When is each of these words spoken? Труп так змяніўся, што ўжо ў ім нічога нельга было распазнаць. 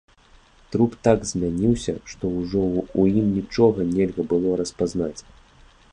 Труп 0.75 0.95
так 1.07 1.19
змяніўся, 1.31 1.93
што 2.13 2.23
ўжо 2.39 2.63
ў 2.99 3.23
ім 3.23 3.27
нічога 3.37 3.79
нельга 3.93 4.21
было 4.33 4.49
распазнаць. 4.63 5.17